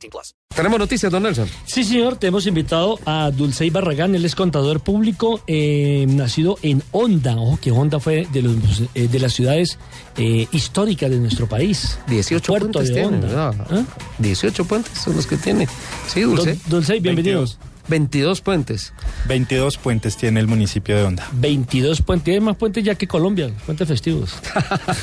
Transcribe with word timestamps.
18 0.00 0.10
plus. 0.10 0.34
Tenemos 0.54 0.78
noticias, 0.78 1.12
don 1.12 1.22
Nelson. 1.22 1.48
Sí, 1.64 1.84
señor, 1.84 2.16
te 2.16 2.26
hemos 2.26 2.46
invitado 2.46 2.98
a 3.06 3.30
Dulcey 3.30 3.70
Barragán, 3.70 4.14
él 4.14 4.24
es 4.24 4.34
contador 4.34 4.80
público, 4.80 5.40
eh, 5.46 6.06
nacido 6.08 6.58
en 6.62 6.82
Honda. 6.90 7.36
Ojo 7.36 7.58
que 7.60 7.70
Honda 7.70 8.00
fue 8.00 8.26
de, 8.32 8.42
los, 8.42 8.54
eh, 8.94 9.08
de 9.08 9.18
las 9.20 9.32
ciudades 9.32 9.78
eh, 10.16 10.48
históricas 10.52 11.10
de 11.10 11.18
nuestro 11.18 11.46
país. 11.48 11.98
18 12.08 12.52
Puerto 12.52 12.70
puentes 12.72 12.88
de 12.88 13.00
tiene, 13.00 13.06
Honda. 13.16 13.26
¿verdad? 13.28 13.66
¿Ah? 13.70 13.84
18 14.18 14.64
puentes 14.64 14.98
son 14.98 15.16
los 15.16 15.26
que 15.26 15.36
tiene. 15.36 15.68
Sí, 16.08 16.22
Dulce. 16.22 16.56
Dul- 16.56 16.60
Dulcey, 16.68 17.00
bienvenidos. 17.00 17.58
22 17.58 17.69
puentes. 17.90 18.92
22 19.26 19.76
puentes 19.78 20.16
tiene 20.16 20.40
el 20.40 20.46
municipio 20.46 20.96
de 20.96 21.04
Honda. 21.04 21.28
22 21.32 22.02
puentes, 22.02 22.24
tiene 22.24 22.40
más 22.40 22.56
puentes 22.56 22.84
ya 22.84 22.94
que 22.94 23.06
Colombia, 23.06 23.50
puentes 23.66 23.86
festivos. 23.88 24.34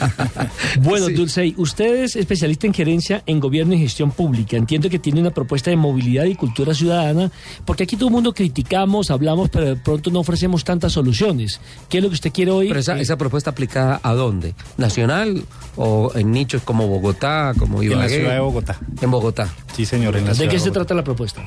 bueno, 0.81 1.07
Sí. 1.07 1.13
Dulcey, 1.13 1.53
usted 1.57 2.03
es 2.03 2.15
especialista 2.15 2.67
en 2.67 2.73
gerencia 2.73 3.23
en 3.25 3.39
gobierno 3.39 3.73
y 3.73 3.79
gestión 3.79 4.11
pública. 4.11 4.57
Entiendo 4.57 4.89
que 4.89 4.99
tiene 4.99 5.21
una 5.21 5.31
propuesta 5.31 5.69
de 5.69 5.77
movilidad 5.77 6.25
y 6.25 6.35
cultura 6.35 6.73
ciudadana, 6.73 7.31
porque 7.65 7.83
aquí 7.83 7.95
todo 7.95 8.07
el 8.09 8.13
mundo 8.13 8.33
criticamos, 8.33 9.09
hablamos, 9.11 9.49
pero 9.49 9.65
de 9.65 9.75
pronto 9.75 10.09
no 10.11 10.19
ofrecemos 10.19 10.63
tantas 10.63 10.93
soluciones. 10.93 11.59
¿Qué 11.89 11.97
es 11.97 12.03
lo 12.03 12.09
que 12.09 12.15
usted 12.15 12.31
quiere 12.31 12.51
hoy? 12.51 12.67
Pero 12.67 12.79
esa, 12.79 12.97
Eh, 12.97 13.01
esa 13.01 13.17
propuesta 13.17 13.51
aplicada 13.51 13.99
a 14.03 14.13
dónde? 14.13 14.53
¿Nacional 14.77 15.43
o 15.75 16.11
en 16.15 16.31
nichos 16.31 16.61
como 16.63 16.87
Bogotá, 16.87 17.53
como 17.57 17.81
En 17.81 17.97
la 17.97 18.09
ciudad 18.09 18.33
de 18.33 18.39
Bogotá. 18.39 18.79
En 19.01 19.11
Bogotá. 19.11 19.49
Sí, 19.75 19.85
señor, 19.85 20.15
en 20.15 20.23
la 20.25 20.29
¿De 20.31 20.35
ciudad 20.35 20.49
qué 20.51 20.57
de 20.57 20.63
se 20.63 20.71
trata 20.71 20.93
la 20.93 21.03
propuesta? 21.03 21.45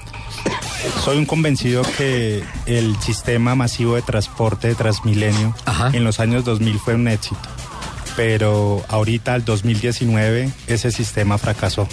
Soy 1.05 1.19
un 1.19 1.27
convencido 1.31 1.85
que 1.97 2.43
el 2.67 2.97
sistema 2.99 3.55
masivo 3.55 3.95
de 3.95 4.03
transporte 4.03 4.67
de 4.67 4.75
Transmilenio 4.75 5.55
Ajá. 5.65 5.91
en 5.93 6.03
los 6.03 6.19
años 6.19 6.45
2000 6.45 6.81
fue 6.81 6.97
un 6.97 7.07
éxito. 7.07 7.41
Pero 8.17 8.85
ahorita, 8.89 9.35
al 9.35 9.45
2019, 9.45 10.51
ese 10.67 10.91
sistema 10.91 11.39
fracasó. 11.39 11.87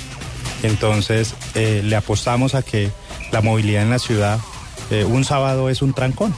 Entonces, 0.64 1.36
eh, 1.54 1.84
le 1.84 1.96
apostamos 1.96 2.56
a 2.56 2.64
que 2.64 2.90
la 3.32 3.42
movilidad 3.42 3.84
en 3.84 3.92
la 3.92 4.00
ciudad, 4.00 4.40
eh, 4.90 5.04
un 5.04 5.24
sábado 5.24 5.70
es 5.70 5.84
un 5.84 5.94
trancón. 5.94 6.34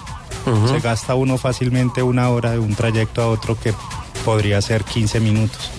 Se 0.67 0.80
gasta 0.81 1.16
uno 1.16 1.38
fácilmente 1.38 2.03
una 2.03 2.28
hora 2.30 2.52
de 2.52 2.59
un 2.59 2.75
trayecto 2.75 3.22
a 3.22 3.28
otro 3.30 3.58
que 3.58 3.73
podría 4.25 4.61
ser 4.61 4.84
15 4.84 5.22
minutos. 5.22 5.72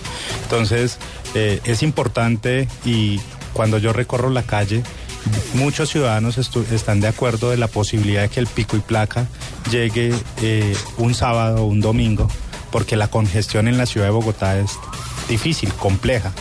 Entonces, 0.43 0.97
eh, 1.35 1.61
es 1.65 1.83
importante 1.83 2.67
y 2.83 3.19
cuando 3.53 3.77
yo 3.77 3.93
recorro 3.93 4.31
la 4.31 4.43
calle, 4.43 4.81
muchos 5.53 5.89
ciudadanos 5.89 6.37
están 6.37 6.99
de 6.99 7.07
acuerdo 7.07 7.49
de 7.49 7.57
la 7.57 7.67
posibilidad 7.67 8.21
de 8.21 8.29
que 8.29 8.39
el 8.39 8.47
pico 8.47 8.77
y 8.77 8.79
placa 8.79 9.27
llegue 9.69 10.13
eh, 10.41 10.75
un 10.97 11.13
sábado 11.13 11.63
o 11.63 11.65
un 11.65 11.81
domingo, 11.81 12.27
porque 12.71 12.95
la 12.95 13.07
congestión 13.07 13.67
en 13.67 13.77
la 13.77 13.85
ciudad 13.85 14.07
de 14.07 14.11
Bogotá 14.11 14.57
es 14.57 14.71
difícil, 15.29 15.71
compleja. 15.73 16.31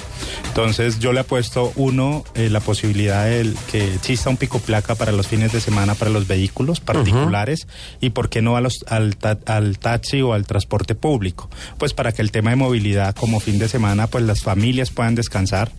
Entonces 0.50 0.98
yo 0.98 1.12
le 1.12 1.20
apuesto, 1.20 1.72
uno, 1.76 2.24
eh, 2.34 2.50
la 2.50 2.58
posibilidad 2.58 3.24
de 3.24 3.54
que 3.70 3.94
exista 3.94 4.28
un 4.30 4.36
pico 4.36 4.58
placa 4.58 4.96
para 4.96 5.12
los 5.12 5.28
fines 5.28 5.52
de 5.52 5.60
semana 5.60 5.94
para 5.94 6.10
los 6.10 6.26
vehículos 6.26 6.80
particulares 6.80 7.68
y 8.00 8.10
por 8.10 8.28
qué 8.28 8.42
no 8.42 8.56
a 8.56 8.60
los, 8.60 8.84
al, 8.88 9.16
ta- 9.16 9.38
al 9.46 9.78
taxi 9.78 10.22
o 10.22 10.32
al 10.34 10.46
transporte 10.46 10.96
público. 10.96 11.48
Pues 11.78 11.94
para 11.94 12.10
que 12.12 12.20
el 12.20 12.32
tema 12.32 12.50
de 12.50 12.56
movilidad 12.56 13.14
como 13.14 13.38
fin 13.38 13.60
de 13.60 13.68
semana, 13.68 14.08
pues 14.08 14.24
las 14.24 14.42
familias 14.42 14.90
puedan 14.90 15.14
descansar 15.14 15.70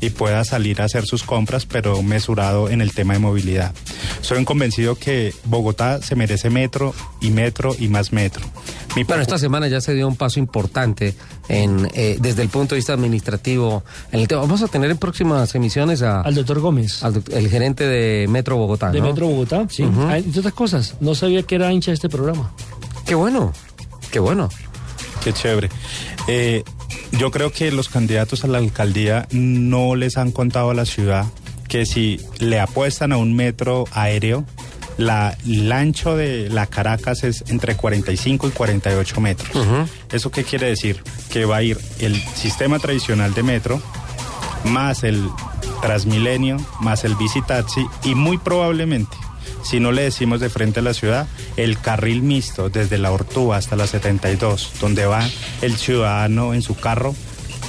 y 0.00 0.08
pueda 0.10 0.42
salir 0.44 0.80
a 0.80 0.86
hacer 0.86 1.04
sus 1.04 1.22
compras, 1.22 1.66
pero 1.66 2.02
mesurado 2.02 2.70
en 2.70 2.80
el 2.80 2.92
tema 2.92 3.12
de 3.12 3.18
movilidad. 3.20 3.74
Soy 4.22 4.38
un 4.38 4.46
convencido 4.46 4.94
que 4.96 5.34
Bogotá 5.44 6.00
se 6.00 6.16
merece 6.16 6.48
metro 6.48 6.94
y 7.20 7.30
metro 7.30 7.76
y 7.78 7.88
más 7.88 8.12
metro. 8.12 8.42
Mi 8.96 9.02
Bueno, 9.04 9.22
esta 9.22 9.38
semana 9.38 9.66
ya 9.66 9.80
se 9.80 9.92
dio 9.92 10.06
un 10.06 10.14
paso 10.14 10.38
importante 10.38 11.14
en, 11.48 11.90
eh, 11.94 12.16
desde 12.20 12.42
el 12.42 12.48
punto 12.48 12.74
de 12.74 12.78
vista 12.78 12.92
administrativo. 12.92 13.82
En 14.12 14.20
el 14.20 14.28
tema. 14.28 14.42
Vamos 14.42 14.62
a 14.62 14.68
tener 14.68 14.90
en 14.90 14.98
próximas 14.98 15.52
emisiones 15.54 16.00
a, 16.02 16.20
Al 16.20 16.34
doctor 16.36 16.60
Gómez. 16.60 17.02
al 17.02 17.14
doc- 17.14 17.28
el 17.32 17.48
gerente 17.48 17.84
de 17.88 18.26
Metro 18.28 18.56
Bogotá. 18.56 18.90
de 18.90 19.00
¿no? 19.00 19.06
Metro 19.06 19.26
Bogotá, 19.26 19.66
sí. 19.68 19.84
Ah, 20.08 20.18
entre 20.18 20.38
otras 20.40 20.54
cosas, 20.54 20.94
no 21.00 21.14
sabía 21.16 21.42
que 21.42 21.56
era 21.56 21.72
hincha 21.72 21.90
de 21.90 21.96
este 21.96 22.08
programa. 22.08 22.52
Qué 23.04 23.14
bueno, 23.16 23.52
qué 24.12 24.20
bueno. 24.20 24.48
Qué 25.24 25.32
chévere. 25.32 25.70
Eh, 26.28 26.62
yo 27.18 27.30
creo 27.32 27.50
que 27.50 27.72
los 27.72 27.88
candidatos 27.88 28.44
a 28.44 28.46
la 28.48 28.58
alcaldía 28.58 29.26
no 29.32 29.96
les 29.96 30.16
han 30.18 30.30
contado 30.30 30.70
a 30.70 30.74
la 30.74 30.84
ciudad 30.86 31.26
que 31.68 31.84
si 31.86 32.20
le 32.38 32.60
apuestan 32.60 33.10
a 33.12 33.16
un 33.16 33.34
metro 33.34 33.84
aéreo, 33.92 34.44
la, 34.96 35.36
el 35.46 35.70
ancho 35.72 36.16
de 36.16 36.48
la 36.50 36.66
Caracas 36.66 37.24
es 37.24 37.44
entre 37.48 37.76
45 37.76 38.48
y 38.48 38.50
48 38.50 39.20
metros. 39.20 39.66
¿Eso 40.12 40.30
qué 40.30 40.44
quiere 40.44 40.68
decir? 40.68 41.02
Que 41.30 41.44
va 41.44 41.56
a 41.56 41.62
ir 41.62 41.78
el 41.98 42.14
sistema 42.16 42.78
tradicional 42.78 43.34
de 43.34 43.42
metro, 43.42 43.82
más 44.64 45.04
el 45.04 45.28
Transmilenio, 45.82 46.56
más 46.80 47.04
el 47.04 47.14
Visitaxi 47.16 47.86
y 48.04 48.14
muy 48.14 48.38
probablemente, 48.38 49.16
si 49.64 49.80
no 49.80 49.92
le 49.92 50.02
decimos 50.02 50.40
de 50.40 50.50
frente 50.50 50.80
a 50.80 50.82
la 50.82 50.94
ciudad, 50.94 51.26
el 51.56 51.78
carril 51.78 52.22
mixto 52.22 52.68
desde 52.68 52.98
la 52.98 53.10
Ortúa 53.10 53.56
hasta 53.56 53.76
la 53.76 53.86
72, 53.86 54.72
donde 54.80 55.06
va 55.06 55.26
el 55.62 55.76
ciudadano 55.76 56.54
en 56.54 56.62
su 56.62 56.76
carro, 56.76 57.14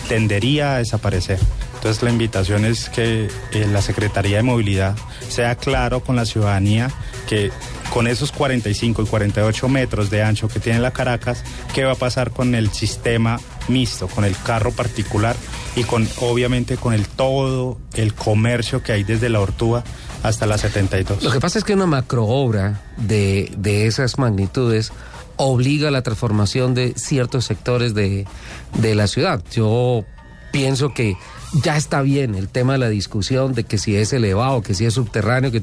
tendería 0.09 0.75
a 0.75 0.77
desaparecer. 0.79 1.39
Entonces 1.85 2.01
la 2.01 2.09
invitación 2.09 2.65
es 2.65 2.89
que 2.89 3.27
eh, 3.51 3.67
la 3.71 3.79
Secretaría 3.79 4.37
de 4.37 4.41
Movilidad 4.41 4.97
sea 5.29 5.53
claro 5.53 5.99
con 5.99 6.15
la 6.15 6.25
ciudadanía 6.25 6.89
que 7.29 7.51
con 7.93 8.07
esos 8.07 8.31
45 8.31 9.03
y 9.03 9.05
48 9.05 9.69
metros 9.69 10.09
de 10.09 10.23
ancho 10.23 10.47
que 10.47 10.59
tiene 10.59 10.79
la 10.79 10.89
Caracas, 10.89 11.43
¿qué 11.75 11.83
va 11.83 11.91
a 11.91 11.95
pasar 11.95 12.31
con 12.31 12.55
el 12.55 12.71
sistema 12.71 13.39
mixto, 13.67 14.07
con 14.07 14.25
el 14.25 14.35
carro 14.35 14.71
particular 14.71 15.35
y 15.75 15.83
con 15.83 16.09
obviamente 16.21 16.75
con 16.77 16.95
el 16.95 17.07
todo 17.07 17.77
el 17.93 18.15
comercio 18.15 18.81
que 18.81 18.91
hay 18.91 19.03
desde 19.03 19.29
la 19.29 19.39
Ortúa 19.39 19.83
hasta 20.23 20.47
la 20.47 20.57
72? 20.57 21.21
Lo 21.21 21.29
que 21.29 21.39
pasa 21.39 21.59
es 21.59 21.63
que 21.63 21.75
una 21.75 21.85
macroobra 21.85 22.81
de, 22.97 23.53
de 23.59 23.85
esas 23.85 24.17
magnitudes 24.17 24.91
obliga 25.35 25.89
a 25.89 25.91
la 25.91 26.01
transformación 26.01 26.73
de 26.73 26.95
ciertos 26.95 27.45
sectores 27.45 27.93
de, 27.93 28.25
de 28.73 28.95
la 28.95 29.05
ciudad. 29.05 29.43
Yo 29.51 30.03
pienso 30.51 30.93
que 30.93 31.17
ya 31.63 31.77
está 31.77 32.01
bien 32.01 32.35
el 32.35 32.49
tema 32.49 32.73
de 32.73 32.79
la 32.79 32.89
discusión 32.89 33.53
de 33.53 33.63
que 33.63 33.77
si 33.77 33.95
es 33.95 34.13
elevado, 34.13 34.61
que 34.61 34.73
si 34.73 34.85
es 34.85 34.93
subterráneo, 34.93 35.51
que 35.51 35.61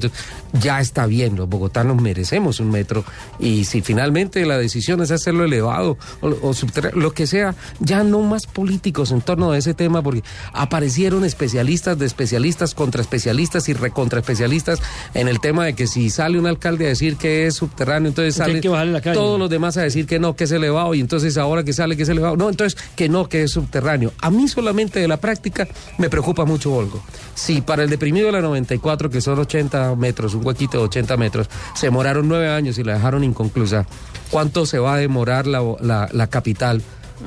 ya 0.53 0.79
está 0.79 1.05
bien. 1.05 1.35
Los 1.35 1.49
bogotanos 1.49 2.01
merecemos 2.01 2.59
un 2.59 2.71
metro 2.71 3.03
y 3.39 3.65
si 3.65 3.81
finalmente 3.81 4.45
la 4.45 4.57
decisión 4.57 5.01
es 5.01 5.11
hacerlo 5.11 5.43
elevado 5.43 5.97
o, 6.21 6.35
o 6.41 6.53
subterráneo, 6.53 6.99
lo 6.99 7.13
que 7.13 7.27
sea, 7.27 7.55
ya 7.79 8.03
no 8.03 8.21
más 8.21 8.47
políticos 8.47 9.11
en 9.11 9.21
torno 9.21 9.51
a 9.51 9.57
ese 9.57 9.73
tema 9.73 10.01
porque 10.01 10.23
aparecieron 10.53 11.25
especialistas 11.25 11.97
de 11.99 12.05
especialistas 12.05 12.73
contra 12.73 13.01
especialistas 13.01 13.69
y 13.69 13.73
recontra 13.73 14.19
especialistas 14.19 14.79
en 15.13 15.27
el 15.27 15.39
tema 15.39 15.65
de 15.65 15.73
que 15.73 15.87
si 15.87 16.09
sale 16.09 16.39
un 16.39 16.47
alcalde 16.47 16.85
a 16.85 16.89
decir 16.89 17.17
que 17.17 17.45
es 17.45 17.55
subterráneo, 17.55 18.09
entonces 18.09 18.35
sale 18.35 18.61
todos 18.61 19.39
los 19.39 19.49
demás 19.49 19.77
a 19.77 19.81
decir 19.81 20.05
que 20.05 20.19
no, 20.19 20.35
que 20.35 20.45
es 20.45 20.51
elevado 20.51 20.93
y 20.93 20.99
entonces 20.99 21.37
ahora 21.37 21.63
que 21.63 21.73
sale 21.73 21.95
que 21.97 22.03
es 22.03 22.09
elevado, 22.09 22.37
no, 22.37 22.49
entonces 22.49 22.79
que 22.95 23.09
no, 23.09 23.29
que 23.29 23.43
es 23.43 23.51
subterráneo. 23.51 24.13
A 24.19 24.29
mí 24.29 24.47
solamente 24.47 24.99
de 24.99 25.07
la 25.07 25.17
práctica 25.17 25.67
me 25.97 26.09
preocupa 26.09 26.45
mucho 26.45 26.69
Volgo. 26.71 27.01
Si 27.35 27.61
para 27.61 27.83
el 27.83 27.89
deprimido 27.89 28.27
de 28.27 28.31
la 28.33 28.41
94, 28.41 29.09
que 29.09 29.21
son 29.21 29.39
80 29.39 29.95
metros, 29.95 30.33
un 30.33 30.45
huequito 30.45 30.77
de 30.79 30.83
80 30.85 31.17
metros, 31.17 31.49
se 31.75 31.87
demoraron 31.87 32.27
nueve 32.27 32.49
años 32.49 32.77
y 32.77 32.83
la 32.83 32.93
dejaron 32.95 33.23
inconclusa, 33.23 33.85
¿cuánto 34.31 34.65
se 34.65 34.79
va 34.79 34.95
a 34.95 34.97
demorar 34.97 35.47
la, 35.47 35.61
la- 35.81 36.09
la 36.11 36.27
capital 36.27 36.81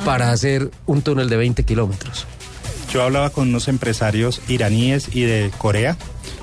para 0.05 0.31
hacer 0.33 0.71
un 0.87 1.03
túnel 1.03 1.29
de 1.29 1.37
20 1.37 1.65
kilómetros? 1.65 2.27
Yo 2.93 3.03
hablaba 3.03 3.31
con 3.31 3.49
unos 3.49 3.69
empresarios 3.69 4.41
iraníes 4.49 5.15
y 5.15 5.23
de 5.23 5.51
Corea 5.59 5.97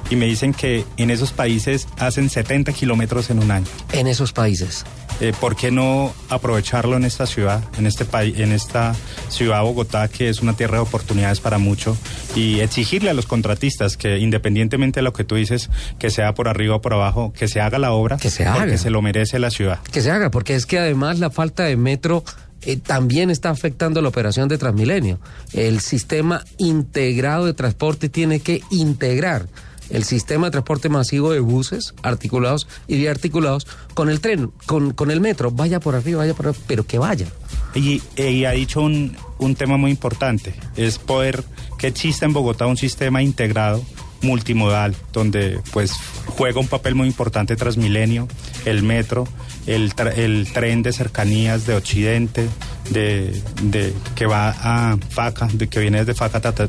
y 0.09 0.15
me 0.17 0.25
dicen 0.25 0.53
que 0.53 0.85
en 0.97 1.09
esos 1.09 1.31
países 1.31 1.87
hacen 1.97 2.29
70 2.29 2.73
kilómetros 2.73 3.29
en 3.29 3.39
un 3.39 3.49
año. 3.51 3.65
En 3.93 4.07
esos 4.07 4.33
países. 4.33 4.85
Eh, 5.23 5.31
¿Por 5.39 5.55
qué 5.55 5.71
no 5.71 6.13
aprovecharlo 6.27 6.97
en 6.97 7.05
esta 7.05 7.25
ciudad, 7.25 7.63
en 7.77 7.87
este 7.87 8.03
país, 8.03 8.37
en 8.39 8.51
esta 8.51 8.93
ciudad 9.29 9.61
Bogotá, 9.63 10.09
que 10.09 10.27
es 10.27 10.41
una 10.41 10.51
tierra 10.51 10.75
de 10.75 10.81
oportunidades 10.83 11.39
para 11.39 11.59
mucho, 11.59 11.95
y 12.35 12.59
exigirle 12.59 13.09
a 13.09 13.13
los 13.13 13.25
contratistas 13.25 13.95
que, 13.95 14.17
independientemente 14.17 14.99
de 14.99 15.03
lo 15.05 15.13
que 15.13 15.23
tú 15.23 15.35
dices, 15.35 15.69
que 15.97 16.09
sea 16.09 16.33
por 16.33 16.49
arriba 16.49 16.75
o 16.75 16.81
por 16.81 16.93
abajo, 16.93 17.31
que 17.31 17.47
se 17.47 17.61
haga 17.61 17.79
la 17.79 17.93
obra, 17.93 18.17
Que 18.17 18.29
se 18.29 18.43
porque 18.43 18.59
haga. 18.71 18.77
se 18.77 18.89
lo 18.89 19.01
merece 19.01 19.39
la 19.39 19.49
ciudad. 19.49 19.79
que 19.93 20.01
se 20.01 20.11
haga, 20.11 20.29
porque 20.29 20.55
es 20.55 20.65
que 20.65 20.77
además 20.77 21.19
la 21.19 21.29
falta 21.29 21.63
de 21.63 21.77
metro 21.77 22.25
eh, 22.63 22.75
también 22.75 23.29
está 23.29 23.49
afectando 23.49 24.01
la 24.01 24.09
operación 24.09 24.49
de 24.49 24.57
Transmilenio. 24.57 25.21
El 25.53 25.79
sistema 25.79 26.43
integrado 26.57 27.45
de 27.45 27.53
transporte 27.53 28.09
tiene 28.09 28.41
que 28.41 28.61
integrar 28.71 29.45
el 29.93 30.03
sistema 30.03 30.47
de 30.47 30.51
transporte 30.51 30.89
masivo 30.89 31.31
de 31.31 31.39
buses 31.39 31.93
articulados 32.01 32.67
y 32.87 32.97
biarticulados 32.97 33.65
con 33.93 34.09
el 34.09 34.19
tren, 34.19 34.51
con, 34.65 34.91
con 34.91 35.11
el 35.11 35.21
metro. 35.21 35.51
Vaya 35.51 35.79
por 35.79 35.95
arriba, 35.95 36.19
vaya 36.19 36.33
por 36.33 36.47
arriba, 36.47 36.63
pero 36.67 36.85
que 36.85 36.97
vaya. 36.97 37.27
Y, 37.75 38.01
y 38.17 38.43
ha 38.43 38.51
dicho 38.51 38.81
un, 38.81 39.15
un 39.37 39.55
tema 39.55 39.77
muy 39.77 39.91
importante, 39.91 40.53
es 40.75 40.99
poder 40.99 41.43
que 41.77 41.87
exista 41.87 42.25
en 42.25 42.33
Bogotá 42.33 42.65
un 42.65 42.77
sistema 42.77 43.21
integrado 43.21 43.83
multimodal, 44.23 44.95
donde 45.11 45.59
pues 45.71 45.91
juega 46.25 46.59
un 46.59 46.67
papel 46.67 46.95
muy 46.95 47.07
importante 47.07 47.55
Transmilenio, 47.55 48.27
el 48.65 48.81
metro, 48.81 49.27
el, 49.67 49.93
tra- 49.95 50.17
el 50.17 50.47
tren 50.51 50.81
de 50.81 50.91
cercanías 50.93 51.65
de 51.67 51.75
Occidente, 51.75 52.47
de, 52.89 53.41
de 53.61 53.93
que 54.15 54.25
va 54.25 54.49
a 54.49 54.97
Faca, 55.09 55.47
de 55.53 55.67
que 55.67 55.79
viene 55.79 55.99
desde 55.99 56.13
Faca, 56.15 56.39
Tata- 56.41 56.67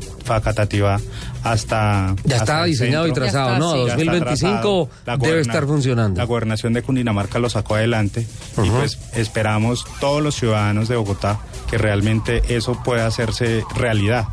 hasta 1.43 2.15
Ya 2.23 2.35
hasta 2.37 2.43
está 2.43 2.63
el 2.65 2.71
diseñado 2.71 3.07
y 3.07 3.13
trazado, 3.13 3.47
está, 3.53 3.59
¿no? 3.59 3.71
sí. 3.71 3.77
Ya 3.79 3.83
está 3.83 3.95
2025 3.97 4.49
trazado. 4.49 4.89
La 5.05 5.17
debe 5.17 5.41
estar 5.41 5.65
funcionando. 5.65 6.17
La 6.19 6.25
gobernación 6.25 6.73
de 6.73 6.81
Cundinamarca 6.83 7.39
lo 7.39 7.49
sacó 7.49 7.75
adelante 7.75 8.25
y 8.63 8.69
pues 8.69 8.99
esperamos 9.13 9.85
todos 9.99 10.21
los 10.23 10.35
ciudadanos 10.35 10.87
de 10.87 10.95
Bogotá 10.95 11.39
que 11.69 11.77
realmente 11.77 12.41
eso 12.55 12.81
pueda 12.83 13.05
hacerse 13.07 13.63
realidad. 13.75 14.25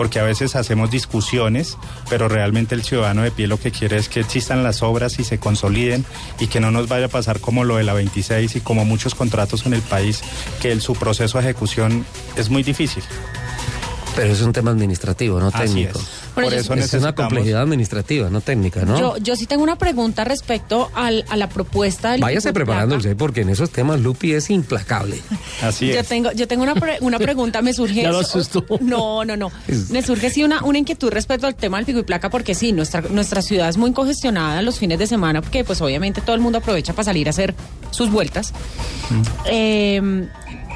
Porque 0.00 0.18
a 0.18 0.22
veces 0.22 0.56
hacemos 0.56 0.90
discusiones, 0.90 1.76
pero 2.08 2.26
realmente 2.26 2.74
el 2.74 2.82
ciudadano 2.82 3.20
de 3.20 3.30
pie 3.30 3.46
lo 3.46 3.60
que 3.60 3.70
quiere 3.70 3.98
es 3.98 4.08
que 4.08 4.20
existan 4.20 4.64
las 4.64 4.82
obras 4.82 5.18
y 5.18 5.24
se 5.24 5.36
consoliden 5.36 6.06
y 6.38 6.46
que 6.46 6.58
no 6.58 6.70
nos 6.70 6.88
vaya 6.88 7.04
a 7.04 7.08
pasar 7.10 7.38
como 7.38 7.64
lo 7.64 7.76
de 7.76 7.84
la 7.84 7.92
26 7.92 8.56
y 8.56 8.60
como 8.62 8.86
muchos 8.86 9.14
contratos 9.14 9.66
en 9.66 9.74
el 9.74 9.82
país, 9.82 10.22
que 10.62 10.72
el, 10.72 10.80
su 10.80 10.94
proceso 10.94 11.36
de 11.36 11.44
ejecución 11.44 12.06
es 12.36 12.48
muy 12.48 12.62
difícil. 12.62 13.02
Pero 14.16 14.32
es 14.32 14.40
un 14.40 14.54
tema 14.54 14.70
administrativo, 14.70 15.38
no 15.38 15.48
Así 15.48 15.66
técnico. 15.66 15.98
es. 15.98 16.19
Bueno, 16.44 16.56
Por 16.66 16.76
yo- 16.78 16.84
eso 16.84 16.96
Es 16.96 17.02
una 17.02 17.14
complejidad 17.14 17.62
administrativa, 17.62 18.30
no 18.30 18.40
técnica, 18.40 18.84
¿no? 18.84 18.98
Yo, 18.98 19.16
yo 19.18 19.36
sí 19.36 19.46
tengo 19.46 19.62
una 19.62 19.76
pregunta 19.76 20.24
respecto 20.24 20.90
al- 20.94 21.24
a 21.28 21.36
la 21.36 21.48
propuesta 21.48 22.12
del 22.12 22.20
Váyase 22.20 22.52
placa. 22.52 22.64
preparándose 22.66 23.14
porque 23.16 23.42
en 23.42 23.50
esos 23.50 23.70
temas 23.70 24.00
Lupi 24.00 24.32
es 24.32 24.50
implacable. 24.50 25.20
Así 25.62 25.88
Yo 25.88 26.00
es. 26.00 26.08
tengo, 26.08 26.32
yo 26.32 26.48
tengo 26.48 26.62
una, 26.62 26.74
pre- 26.74 26.98
una 27.00 27.18
pregunta, 27.18 27.62
me 27.62 27.72
surge. 27.72 28.02
Ya 28.02 28.10
lo 28.10 28.18
asustó. 28.20 28.64
No, 28.80 29.24
no, 29.24 29.36
no. 29.36 29.50
Me 29.90 30.02
surge 30.02 30.30
sí 30.30 30.42
una, 30.44 30.62
una 30.64 30.78
inquietud 30.78 31.10
respecto 31.10 31.46
al 31.46 31.54
tema 31.54 31.76
del 31.78 31.86
pico 31.86 31.98
y 31.98 32.02
placa, 32.02 32.30
porque 32.30 32.54
sí, 32.54 32.72
nuestra, 32.72 33.02
nuestra 33.02 33.42
ciudad 33.42 33.68
es 33.68 33.76
muy 33.76 33.92
congestionada 33.92 34.62
los 34.62 34.78
fines 34.78 34.98
de 34.98 35.06
semana, 35.06 35.42
porque 35.42 35.64
pues 35.64 35.80
obviamente 35.80 36.20
todo 36.20 36.34
el 36.34 36.40
mundo 36.40 36.58
aprovecha 36.58 36.92
para 36.92 37.04
salir 37.04 37.26
a 37.26 37.30
hacer 37.30 37.54
sus 37.90 38.10
vueltas. 38.10 38.52
Eh, 39.46 40.26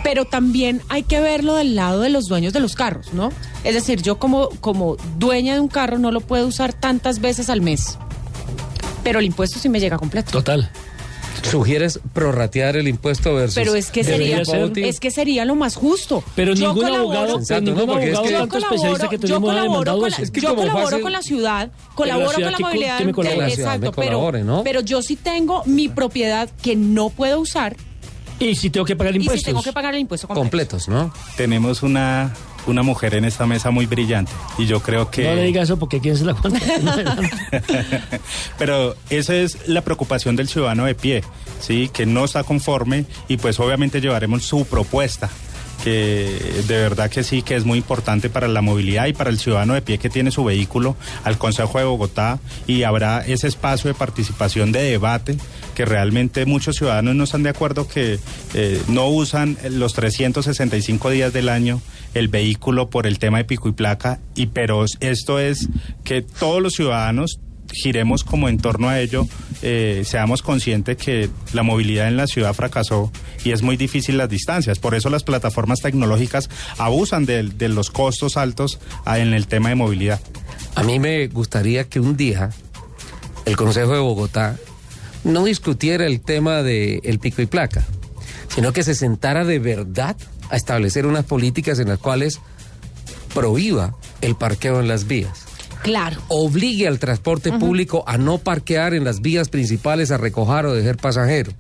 pero 0.05 0.25
también 0.27 0.81
hay 0.89 1.03
que 1.03 1.19
verlo 1.19 1.55
del 1.56 1.75
lado 1.75 2.01
de 2.01 2.11
los 2.11 2.27
dueños 2.29 2.53
de 2.53 2.61
los 2.61 2.77
carros, 2.77 3.12
¿no? 3.12 3.33
Es 3.65 3.75
decir, 3.75 4.01
yo 4.03 4.19
como, 4.21 4.51
como 4.61 4.97
dueña 5.19 5.55
de 5.55 5.61
un 5.61 5.69
carro 5.69 5.99
no 5.99 6.12
lo 6.12 6.21
puedo 6.21 6.47
usar 6.47 6.73
tantas 6.75 7.21
veces 7.21 7.51
al 7.51 7.61
mes. 7.62 7.99
Pero 9.03 9.19
el 9.19 9.25
impuesto 9.27 9.59
sí 9.59 9.69
me 9.69 9.81
llega 9.81 9.99
completo. 9.99 10.31
Total. 10.31 10.71
Sugieres 11.43 12.01
prorratear 12.15 12.77
el 12.77 12.89
impuesto 12.89 13.35
versus... 13.35 13.55
Pero 13.55 13.75
es 13.75 13.91
que 13.91 14.03
sería, 14.03 14.43
ser. 14.45 14.73
es 14.79 14.99
que 14.99 15.11
sería 15.11 15.45
lo 15.45 15.55
más 15.56 15.75
justo. 15.77 16.25
Pero 16.35 16.55
Yo 16.55 16.69
ningún 16.69 16.85
colaboro- 16.89 16.99
abogado, 17.01 17.41
pero 17.47 17.61
ningún 17.61 17.81
¿no? 17.81 17.87
Porque 17.93 18.11
es 18.12 18.17
abogado 18.17 18.49
que- 18.49 18.49
tanto 18.51 18.59
yo 18.59 18.65
especialista 18.65 19.09
que 19.09 19.19
colaboro, 19.19 19.29
yo 19.29 19.35
tenemos 19.35 19.37
ha 19.37 19.53
colaboro 19.53 19.62
demandado 19.73 20.01
con 20.01 20.11
la, 20.11 20.17
Es 20.17 20.31
que 20.31 20.41
yo 20.41 20.55
colaboro 20.56 20.87
fácil- 20.89 21.03
con 21.03 21.12
la 21.12 21.23
ciudad, 21.23 21.69
la 21.69 21.95
colaboro 21.95 22.31
ciudad 22.31 22.53
con 22.53 22.53
la 22.62 22.69
movilidad. 22.69 22.99
que 22.99 23.05
me 23.05 23.09
de- 23.09 23.15
colabore. 23.15 23.41
La 23.49 23.55
ciudad 23.55 23.69
me 23.71 23.75
exacto, 23.87 24.01
pero, 24.01 24.09
colabore, 24.12 24.45
¿no? 24.45 24.65
pero 24.65 24.81
yo 24.81 25.03
sí 25.03 25.17
tengo 25.17 25.62
mi 25.67 25.89
propiedad 25.89 26.49
que 26.62 26.77
no 26.77 27.11
puedo 27.11 27.41
usar 27.41 27.77
Y 28.44 28.55
si 28.55 28.70
tengo 28.70 28.85
que 28.85 28.94
pagar 28.96 29.14
y 29.14 29.19
impuestos. 29.19 29.41
si 29.41 29.46
tengo 29.46 29.62
que 29.62 29.73
pagar 29.73 29.94
el 29.94 30.00
impuesto 30.00 30.29
completo. 30.29 30.76
completos, 30.76 30.88
¿no? 30.88 31.12
Tenemos 31.37 31.82
una, 31.82 32.35
una 32.67 32.82
mujer 32.82 33.14
en 33.14 33.25
esta 33.25 33.46
mesa 33.46 33.70
muy 33.70 33.87
brillante 33.87 34.32
y 34.58 34.67
yo 34.67 34.81
creo 34.81 35.11
que... 35.11 35.25
No 35.25 35.35
le 35.35 35.44
diga 35.44 35.62
eso 35.62 35.79
porque 35.79 36.00
quién 36.00 36.17
se 36.17 36.25
la 36.25 36.32
aguanta. 36.32 36.61
Pero 38.58 38.96
esa 39.11 39.35
es 39.35 39.67
la 39.67 39.81
preocupación 39.82 40.37
del 40.37 40.49
ciudadano 40.49 40.85
de 40.85 40.94
pie, 40.94 41.25
¿sí? 41.61 41.88
Que 41.93 42.06
no 42.06 42.25
está 42.25 42.44
conforme 42.44 43.06
y 43.29 43.38
pues 43.38 43.58
obviamente 43.61 44.00
llevaremos 44.00 44.44
su 44.44 44.64
propuesta 44.67 45.31
que 45.85 46.65
de 46.67 46.79
verdad 46.79 47.11
que 47.11 47.23
sí, 47.23 47.43
que 47.43 47.57
es 47.57 47.67
muy 47.67 47.77
importante 47.77 48.31
para 48.31 48.49
la 48.49 48.63
movilidad 48.63 49.05
y 49.07 49.13
para 49.13 49.29
el 49.29 49.39
ciudadano 49.39 49.75
de 49.75 49.83
pie 49.83 49.99
que 49.99 50.09
tiene 50.09 50.31
su 50.31 50.43
vehículo 50.43 50.97
al 51.25 51.37
Consejo 51.37 51.79
de 51.79 51.85
Bogotá 51.85 52.41
y 52.67 52.85
habrá 52.85 53.21
ese 53.21 53.49
espacio 53.49 53.89
de 53.89 53.95
participación, 53.95 54.73
de 54.73 54.83
debate, 54.83 55.37
que 55.75 55.85
realmente 55.85 56.47
muchos 56.47 56.77
ciudadanos 56.77 57.15
no 57.15 57.25
están 57.25 57.43
de 57.43 57.51
acuerdo 57.51 57.87
que 57.87 58.19
eh, 58.55 58.83
no 58.89 59.09
usan 59.09 59.59
los 59.69 59.93
365 59.93 61.11
días 61.11 61.35
del 61.35 61.51
año 61.51 61.83
el 62.15 62.29
vehículo 62.29 62.89
por 62.89 63.07
el 63.07 63.19
tema 63.19 63.39
de 63.39 63.45
pico 63.45 63.69
y 63.69 63.73
placa, 63.73 64.21
y 64.35 64.47
pero 64.47 64.87
esto 65.01 65.39
es 65.39 65.69
que 66.03 66.23
todos 66.23 66.63
los 66.63 66.73
ciudadanos 66.73 67.41
giremos 67.73 68.25
como 68.25 68.49
en 68.49 68.59
torno 68.59 68.89
a 68.89 69.01
ello, 69.01 69.27
eh, 69.63 70.03
seamos 70.07 70.43
conscientes 70.43 70.97
que 70.97 71.31
la 71.53 71.63
movilidad 71.63 72.09
en 72.09 72.17
la 72.17 72.27
ciudad 72.27 72.55
fracasó 72.55 73.11
y 73.45 73.53
es 73.53 73.63
muy 73.63 73.77
difícil 73.77 74.19
las 74.19 74.29
distancias. 74.29 74.79
Por 74.79 74.95
eso 74.95 75.11
las 75.11 75.25
plataformas 75.25 75.81
tecnológicas 75.81 76.51
abusan 76.79 77.27
de, 77.27 77.43
de 77.43 77.69
los 77.69 77.91
costos 77.91 78.37
altos 78.37 78.79
ah, 79.05 79.19
en 79.19 79.35
el 79.35 79.47
tema 79.47 79.71
de 79.71 79.75
movilidad. 79.75 80.21
A 80.75 80.83
mí 80.83 80.99
me 80.99 81.27
gustaría 81.29 81.85
que 81.85 82.01
un 82.01 82.17
día 82.17 82.51
el 83.45 83.57
Consejo 83.57 83.93
de 83.93 84.01
Bogotá 84.01 84.57
no 85.25 85.45
discutiera 85.45 86.07
el 86.07 86.21
tema 86.21 86.63
del 86.63 87.19
pico 87.19 87.43
y 87.43 87.47
placa, 87.47 87.85
sino 88.55 88.73
que 88.73 88.83
se 88.83 88.95
sentara 88.95 89.45
de 89.45 89.59
verdad 89.59 90.17
a 90.51 90.57
establecer 90.57 91.07
unas 91.07 91.25
políticas 91.25 91.79
en 91.79 91.89
las 91.89 91.99
cuales 91.99 92.41
prohíba 93.33 93.97
el 94.21 94.37
parqueo 94.37 94.81
en 94.81 94.89
las 94.89 95.07
vías. 95.07 95.44
Claro. 95.85 96.21
obligue 96.29 96.89
al 96.89 96.99
transporte 96.99 97.53
público 97.53 98.05
a 98.07 98.17
no 98.17 98.39
parquear 98.39 98.95
en 98.95 99.05
las 99.05 99.21
vías 99.21 99.51
principales 99.51 100.11
a 100.11 100.17
recoger 100.17 100.65
o 100.67 100.75
dejar 100.75 100.97
pasajeros. 100.97 101.55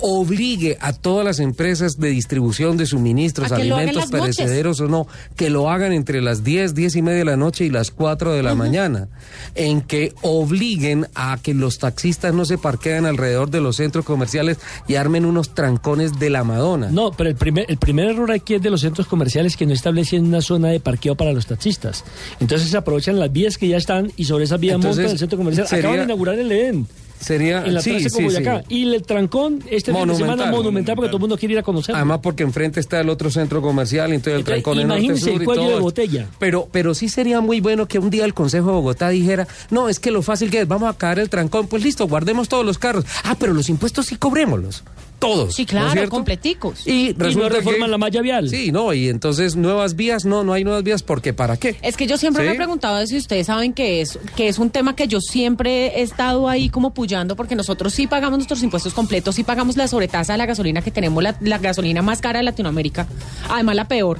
Obligue 0.00 0.76
a 0.80 0.92
todas 0.92 1.24
las 1.24 1.38
empresas 1.38 1.98
de 1.98 2.08
distribución 2.08 2.76
de 2.76 2.86
suministros, 2.86 3.52
alimentos 3.52 4.10
noches. 4.10 4.10
perecederos 4.10 4.80
o 4.80 4.88
no, 4.88 5.06
que 5.36 5.50
lo 5.50 5.70
hagan 5.70 5.92
entre 5.92 6.20
las 6.20 6.44
10, 6.44 6.74
10 6.74 6.96
y 6.96 7.02
media 7.02 7.18
de 7.18 7.24
la 7.24 7.36
noche 7.36 7.64
y 7.64 7.70
las 7.70 7.90
4 7.90 8.32
de 8.32 8.42
la 8.42 8.54
mañana. 8.54 9.08
En 9.54 9.80
que 9.80 10.12
obliguen 10.22 11.06
a 11.14 11.38
que 11.42 11.54
los 11.54 11.78
taxistas 11.78 12.34
no 12.34 12.44
se 12.44 12.58
parqueen 12.58 13.06
alrededor 13.06 13.50
de 13.50 13.60
los 13.60 13.76
centros 13.76 14.04
comerciales 14.04 14.58
y 14.88 14.96
armen 14.96 15.24
unos 15.24 15.54
trancones 15.54 16.18
de 16.18 16.30
la 16.30 16.44
Madonna. 16.44 16.90
No, 16.90 17.12
pero 17.12 17.30
el 17.30 17.36
primer, 17.36 17.66
el 17.68 17.78
primer 17.78 18.10
error 18.10 18.30
aquí 18.32 18.54
es 18.54 18.62
de 18.62 18.70
los 18.70 18.80
centros 18.80 19.06
comerciales 19.06 19.56
que 19.56 19.66
no 19.66 19.72
establecen 19.72 20.24
una 20.24 20.42
zona 20.42 20.68
de 20.68 20.80
parqueo 20.80 21.14
para 21.14 21.32
los 21.32 21.46
taxistas. 21.46 22.04
Entonces 22.40 22.68
se 22.68 22.76
aprovechan 22.76 23.18
las 23.18 23.32
vías 23.32 23.58
que 23.58 23.63
ya 23.68 23.76
están 23.76 24.12
y 24.16 24.24
sobre 24.24 24.44
esas 24.44 24.60
vías 24.60 24.78
montan 24.78 25.04
el 25.06 25.18
centro 25.18 25.38
comercial. 25.38 25.66
sería- 25.66 25.80
Acaban 25.84 25.98
de 26.00 26.04
inaugurar 26.04 26.38
el 26.38 26.50
Edén. 26.52 26.86
Sería 27.20 27.64
En 27.64 27.72
la 27.74 27.80
sí, 27.80 28.00
sí, 28.00 28.10
sí. 28.10 28.26
Y 28.68 28.82
el 28.92 29.02
trancón 29.02 29.60
este 29.70 29.94
fin 29.94 30.08
de 30.08 30.14
semana 30.16 30.50
Monumental. 30.50 30.94
porque 30.94 31.08
todo 31.08 31.16
el 31.16 31.20
mundo 31.20 31.38
quiere 31.38 31.54
ir 31.54 31.58
a 31.58 31.62
conocerlo. 31.62 31.96
Además 31.96 32.20
porque 32.22 32.42
enfrente 32.42 32.80
está 32.80 33.00
el 33.00 33.08
otro 33.08 33.30
centro 33.30 33.62
comercial 33.62 34.10
y 34.12 34.16
entonces 34.16 34.34
el 34.34 34.38
Entonces, 34.40 34.62
trancón 34.62 34.80
en 34.82 34.88
norte 34.88 35.06
el 35.06 35.18
sur 35.20 35.42
y 35.42 35.44
cuello 35.46 35.62
todo 35.62 35.74
de 35.74 35.80
botella. 35.80 36.26
Pero, 36.38 36.68
pero 36.70 36.92
sí 36.92 37.08
sería 37.08 37.40
muy 37.40 37.60
bueno 37.60 37.86
que 37.86 37.98
un 37.98 38.10
día 38.10 38.26
el 38.26 38.34
Consejo 38.34 38.66
de 38.66 38.72
Bogotá 38.74 39.08
dijera, 39.08 39.46
no, 39.70 39.88
es 39.88 40.00
que 40.00 40.10
lo 40.10 40.20
fácil 40.20 40.50
que 40.50 40.60
es, 40.62 40.68
vamos 40.68 40.90
a 40.94 40.98
caer 40.98 41.18
el 41.20 41.30
trancón, 41.30 41.66
pues 41.66 41.82
listo, 41.82 42.06
guardemos 42.06 42.48
todos 42.50 42.66
los 42.66 42.76
carros. 42.76 43.06
Ah, 43.22 43.36
pero 43.38 43.54
los 43.54 43.70
impuestos 43.70 44.06
sí 44.06 44.16
cobrémoslos. 44.16 44.82
Todos. 45.26 45.54
Sí, 45.54 45.62
¿no 45.62 45.68
claro, 45.68 45.92
cierto? 45.92 46.10
completicos. 46.10 46.86
Y, 46.86 47.14
no 47.16 47.24
resulta 47.24 47.48
reforman 47.48 47.82
que- 47.86 47.90
la 47.90 47.98
malla 47.98 48.20
vial. 48.20 48.48
Sí, 48.48 48.70
no, 48.72 48.92
y 48.92 49.08
entonces 49.08 49.56
nuevas 49.56 49.96
vías, 49.96 50.24
no, 50.24 50.44
no 50.44 50.52
hay 50.52 50.64
nuevas 50.64 50.82
vías 50.82 51.02
porque 51.02 51.32
¿para 51.32 51.56
qué? 51.56 51.76
Es 51.82 51.96
que 51.96 52.06
yo 52.06 52.16
siempre 52.18 52.42
¿Sí? 52.42 52.48
me 52.48 52.54
he 52.54 52.56
preguntado 52.56 53.04
si 53.06 53.16
ustedes 53.16 53.46
saben 53.46 53.72
que 53.72 54.00
es, 54.00 54.18
que 54.36 54.48
es 54.48 54.58
un 54.58 54.70
tema 54.70 54.94
que 54.96 55.08
yo 55.08 55.20
siempre 55.20 55.98
he 55.98 56.02
estado 56.02 56.48
ahí 56.48 56.68
como 56.68 56.94
puyando, 56.94 57.36
porque 57.36 57.54
nosotros 57.54 57.92
sí 57.94 58.06
pagamos 58.06 58.38
nuestros 58.38 58.62
impuestos 58.62 58.94
completos, 58.94 59.34
sí 59.34 59.44
pagamos 59.44 59.76
la 59.76 59.88
sobretasa 59.88 60.32
de 60.34 60.38
la 60.38 60.46
gasolina, 60.46 60.82
que 60.82 60.90
tenemos 60.90 61.22
la, 61.22 61.36
la 61.40 61.58
gasolina 61.58 62.02
más 62.02 62.20
cara 62.20 62.38
de 62.38 62.44
Latinoamérica, 62.44 63.06
además 63.50 63.76
la 63.76 63.88
peor. 63.88 64.18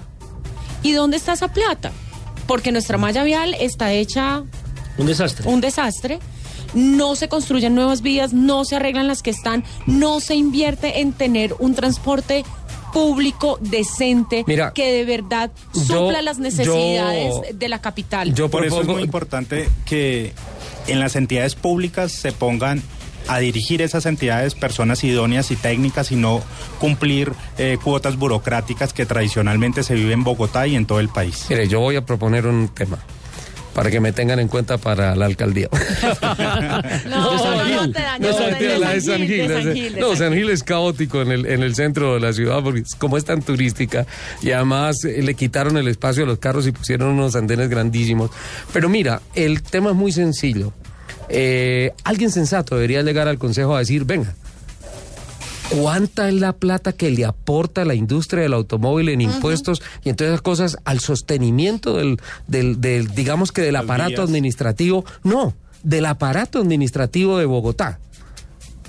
¿Y 0.83 0.93
dónde 0.93 1.17
está 1.17 1.33
esa 1.33 1.49
plata? 1.49 1.93
Porque 2.47 2.73
nuestra 2.73 2.99
malla 2.99 3.25
vial 3.25 3.55
está 3.59 3.93
hecha 3.93 4.43
Un 4.99 5.07
desastre. 5.07 5.49
un 5.49 5.61
desastre. 5.61 6.19
No 6.75 7.17
se 7.17 7.29
construyen 7.29 7.75
nuevas 7.75 8.03
vías, 8.03 8.33
no 8.33 8.65
se 8.65 8.77
arreglan 8.77 9.07
las 9.09 9.23
que 9.23 9.31
están, 9.31 9.65
no 9.87 10.21
se 10.21 10.35
invierte 10.35 11.01
en 11.01 11.13
tener 11.13 11.55
un 11.59 11.75
transporte 11.75 12.45
público 12.93 13.59
decente 13.61 14.45
Mira, 14.47 14.73
que 14.73 14.93
de 14.93 15.05
verdad 15.05 15.51
yo- 15.75 15.83
supla 16.07 16.23
las 16.23 16.39
necesidades 16.39 17.35
yo- 17.35 17.43
de 17.53 17.69
la 17.69 17.81
capital. 17.81 18.33
Yo 18.35 18.49
Por 18.49 18.65
eso 18.65 18.81
es 18.83 18.87
muy 18.87 19.03
importante 19.03 19.69
que 19.85 20.33
en 20.87 21.01
las 21.01 21.17
entidades 21.17 21.55
públicas 21.57 22.13
se 22.13 22.31
pongan 22.33 22.83
a 23.27 23.39
dirigir 23.39 23.81
esas 23.83 24.05
entidades 24.07 24.55
personas 24.55 25.03
idóneas 25.03 25.51
y 25.51 25.57
técnicas 25.57 26.13
y 26.13 26.17
no 26.17 26.43
cumplir 26.79 27.33
eh, 27.59 27.79
cuotas 27.83 28.17
burocráticas 28.17 28.93
que 28.93 29.07
tradicionalmente 29.07 29.83
se 29.83 29.95
viven 29.95 30.13
en 30.13 30.25
Bogotá 30.25 30.67
y 30.67 30.77
en 30.77 30.85
todo 30.87 31.01
el 31.01 31.09
país. 31.09 31.47
Mire, 31.49 31.67
yo 31.67 31.81
voy 31.81 31.97
a 31.97 32.05
proponer 32.05 32.47
un 32.47 32.69
tema 32.69 32.99
para 33.75 33.91
que 33.91 34.01
me 34.01 34.13
tengan 34.13 34.39
en 34.39 34.49
cuenta 34.49 34.79
para 34.79 35.15
la 35.17 35.27
alcaldía. 35.27 35.69
No, 37.09 37.33
De 37.33 37.39
San 37.39 37.59
no, 37.59 37.65
no, 37.65 37.83
Gil. 37.83 37.93
te 37.93 38.01
daño, 38.03 38.29
No, 38.31 38.39
de 38.39 38.79
la 38.79 38.91
de 38.91 39.01
San 39.01 39.19
Gil, 39.19 39.27
Gil. 39.29 39.39
de 39.39 39.49
la 39.49 39.55
San 39.63 39.65
de- 39.65 39.75
Gil, 39.75 39.95
de 39.95 40.01
No, 40.01 40.17
San 40.17 40.33
Gil. 40.33 40.39
Gil 40.43 40.51
es 40.51 40.63
caótico 40.63 41.23
en 41.23 41.33
el, 41.33 41.47
en 41.47 41.63
el 41.63 41.75
centro 41.75 42.15
de 42.15 42.21
la 42.21 42.33
ciudad 42.33 42.63
porque 42.63 42.81
es- 42.81 42.95
como 42.95 43.17
es 43.17 43.25
tan 43.25 43.43
turística 43.43 44.07
y 44.43 44.51
además 44.53 45.05
eh, 45.05 45.23
le 45.23 45.35
quitaron 45.35 45.77
el 45.77 45.89
espacio 45.89 46.25
a 46.25 46.27
los 46.27 46.39
carros 46.39 46.67
y 46.67 46.73
pusieron 46.73 47.09
unos 47.09 47.37
andenes 47.37 47.69
grandísimos. 47.69 48.31
Pero 48.73 48.89
mira, 48.89 49.21
el 49.35 49.63
tema 49.63 49.91
es 49.91 49.97
muy 49.97 50.13
sencillo. 50.13 50.73
eh, 51.29 51.93
alguien 52.05 52.31
sensato 52.31 52.75
debería 52.75 53.03
llegar 53.03 53.29
al 53.29 53.39
Consejo 53.39 53.75
a 53.75 53.79
decir, 53.79 54.05
venga, 54.05 54.35
¿Cuánta 55.81 56.29
es 56.29 56.35
la 56.35 56.53
plata 56.53 56.93
que 56.93 57.11
le 57.11 57.25
aporta 57.25 57.85
la 57.85 57.95
industria 57.95 58.43
del 58.43 58.55
automóvil 58.55 59.09
en 59.09 59.21
impuestos 59.21 59.83
y 60.05 60.11
en 60.11 60.17
todas 60.17 60.33
esas 60.33 60.43
cosas 60.43 60.79
al 60.85 61.01
sostenimiento 61.01 61.97
del, 61.97 62.19
del, 62.47 62.81
del 62.81 63.09
digamos 63.09 63.51
que 63.51 63.63
del 63.63 63.77
aparato 63.77 64.23
administrativo? 64.23 65.05
No, 65.23 65.55
del 65.83 66.07
aparato 66.07 66.61
administrativo 66.61 67.39
de 67.39 67.47
Bogotá. 67.47 67.99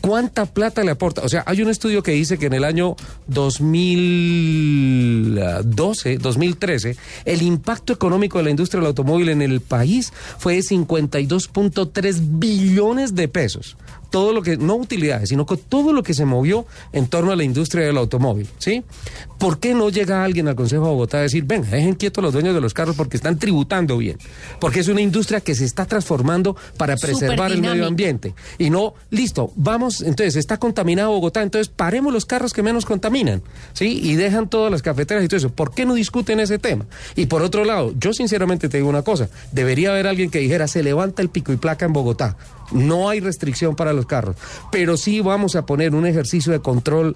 ¿Cuánta 0.05 0.45
plata 0.45 0.83
le 0.83 0.91
aporta? 0.91 1.23
O 1.23 1.29
sea, 1.29 1.43
hay 1.47 1.63
un 1.63 1.69
estudio 1.69 2.03
que 2.03 2.11
dice 2.11 2.37
que 2.37 2.45
en 2.45 2.53
el 2.53 2.63
año 2.63 2.95
2012, 3.25 6.19
2013, 6.19 6.95
el 7.25 7.41
impacto 7.41 7.93
económico 7.93 8.37
de 8.37 8.43
la 8.43 8.51
industria 8.51 8.81
del 8.81 8.89
automóvil 8.89 9.29
en 9.29 9.41
el 9.41 9.61
país 9.61 10.13
fue 10.37 10.57
de 10.57 10.61
52.3 10.61 12.19
billones 12.21 13.15
de 13.15 13.27
pesos. 13.27 13.77
Todo 14.09 14.33
lo 14.33 14.41
que, 14.41 14.57
no 14.57 14.75
utilidades, 14.75 15.29
sino 15.29 15.45
que 15.45 15.57
todo 15.57 15.93
lo 15.93 16.03
que 16.03 16.13
se 16.13 16.25
movió 16.25 16.65
en 16.93 17.07
torno 17.07 17.31
a 17.31 17.35
la 17.35 17.43
industria 17.43 17.85
del 17.85 17.97
automóvil, 17.97 18.47
¿sí? 18.57 18.83
¿Por 19.37 19.59
qué 19.59 19.73
no 19.73 19.89
llega 19.89 20.23
alguien 20.23 20.47
al 20.47 20.55
Consejo 20.55 20.85
de 20.85 20.89
Bogotá 20.91 21.17
a 21.17 21.21
decir, 21.21 21.43
venga, 21.43 21.67
dejen 21.69 21.95
quietos 21.95 22.23
los 22.23 22.33
dueños 22.33 22.55
de 22.55 22.61
los 22.61 22.73
carros 22.73 22.95
porque 22.95 23.17
están 23.17 23.37
tributando 23.37 23.97
bien? 23.97 24.17
Porque 24.59 24.79
es 24.79 24.87
una 24.87 25.01
industria 25.01 25.41
que 25.41 25.55
se 25.55 25.65
está 25.65 25.85
transformando 25.85 26.55
para 26.77 26.95
preservar 26.95 27.51
el 27.51 27.61
medio 27.61 27.85
ambiente. 27.85 28.33
Y 28.57 28.69
no, 28.69 28.93
listo, 29.09 29.51
vamos, 29.55 30.01
entonces 30.01 30.35
está 30.37 30.57
contaminado 30.57 31.11
Bogotá, 31.11 31.41
entonces 31.41 31.67
paremos 31.67 32.13
los 32.13 32.25
carros 32.25 32.53
que 32.53 32.63
menos 32.63 32.85
contaminan, 32.85 33.41
¿sí? 33.73 33.99
Y 34.01 34.15
dejan 34.15 34.49
todas 34.49 34.71
las 34.71 34.81
cafeteras 34.81 35.23
y 35.23 35.27
todo 35.27 35.37
eso. 35.37 35.49
¿Por 35.49 35.73
qué 35.73 35.85
no 35.85 35.93
discuten 35.95 36.39
ese 36.39 36.57
tema? 36.57 36.85
Y 37.15 37.25
por 37.25 37.41
otro 37.41 37.65
lado, 37.65 37.93
yo 37.99 38.13
sinceramente 38.13 38.69
te 38.69 38.77
digo 38.77 38.89
una 38.89 39.01
cosa, 39.01 39.29
debería 39.51 39.91
haber 39.91 40.07
alguien 40.07 40.29
que 40.29 40.39
dijera, 40.39 40.67
se 40.67 40.83
levanta 40.83 41.21
el 41.21 41.29
pico 41.29 41.51
y 41.51 41.57
placa 41.57 41.85
en 41.85 41.93
Bogotá. 41.93 42.37
No 42.71 43.09
hay 43.09 43.19
restricción 43.19 43.75
para 43.75 43.93
los 43.93 44.05
carros, 44.05 44.35
pero 44.71 44.97
sí 44.97 45.21
vamos 45.21 45.55
a 45.55 45.65
poner 45.65 45.93
un 45.95 46.05
ejercicio 46.05 46.51
de 46.51 46.59
control 46.61 47.15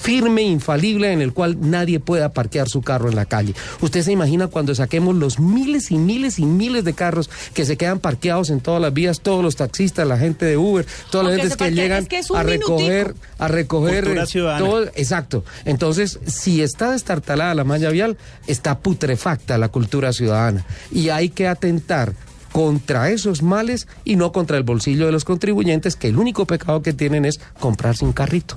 firme, 0.00 0.42
infalible, 0.42 1.12
en 1.12 1.22
el 1.22 1.32
cual 1.32 1.56
nadie 1.60 1.98
pueda 2.00 2.30
parquear 2.32 2.68
su 2.68 2.82
carro 2.82 3.08
en 3.08 3.16
la 3.16 3.24
calle. 3.24 3.54
Usted 3.80 4.02
se 4.02 4.12
imagina 4.12 4.48
cuando 4.48 4.74
saquemos 4.74 5.14
los 5.14 5.38
miles 5.38 5.90
y 5.90 5.96
miles 5.96 6.38
y 6.38 6.44
miles 6.44 6.84
de 6.84 6.92
carros 6.92 7.30
que 7.54 7.64
se 7.64 7.76
quedan 7.78 8.00
parqueados 8.00 8.50
en 8.50 8.60
todas 8.60 8.80
las 8.82 8.92
vías, 8.92 9.20
todos 9.20 9.42
los 9.42 9.56
taxistas, 9.56 10.06
la 10.06 10.18
gente 10.18 10.44
de 10.44 10.56
Uber, 10.58 10.86
todas 11.10 11.26
las 11.28 11.36
gentes 11.38 11.56
que 11.56 11.70
llegan 11.72 12.02
es 12.02 12.08
que 12.08 12.18
es 12.18 12.30
un 12.30 12.36
a 12.36 12.42
recoger, 12.42 13.06
minutico. 13.08 13.26
a 13.38 13.48
recoger 13.48 14.08
eh, 14.08 14.26
ciudadana. 14.26 14.64
todo- 14.66 14.84
exacto. 14.94 15.44
Entonces, 15.64 16.18
si 16.26 16.60
está 16.62 16.92
destartalada 16.92 17.54
la 17.54 17.64
malla 17.64 17.88
vial, 17.90 18.18
está 18.46 18.78
putrefacta 18.80 19.56
la 19.58 19.68
cultura 19.68 20.12
ciudadana 20.12 20.66
y 20.92 21.08
hay 21.10 21.30
que 21.30 21.48
atentar 21.48 22.12
contra 22.54 23.10
esos 23.10 23.42
males 23.42 23.88
y 24.04 24.14
no 24.14 24.30
contra 24.30 24.56
el 24.56 24.62
bolsillo 24.62 25.06
de 25.06 25.12
los 25.12 25.24
contribuyentes, 25.24 25.96
que 25.96 26.06
el 26.06 26.18
único 26.18 26.46
pecado 26.46 26.82
que 26.82 26.92
tienen 26.92 27.24
es 27.24 27.40
comprarse 27.58 28.04
un 28.04 28.12
carrito. 28.12 28.54